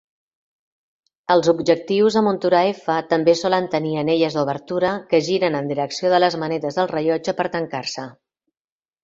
Els 1.33 1.49
objectius 1.51 2.17
de 2.19 2.23
muntura 2.27 2.61
F 2.69 2.95
també 3.11 3.35
solen 3.41 3.67
tenir 3.75 3.93
anelles 4.05 4.39
d'obertura 4.39 4.95
que 5.13 5.21
giren 5.29 5.59
en 5.61 5.71
direcció 5.75 6.13
de 6.17 6.23
les 6.25 6.41
manetes 6.47 6.81
del 6.81 6.91
rellotge 6.95 7.37
per 7.43 7.49
tancar-se. 7.59 8.09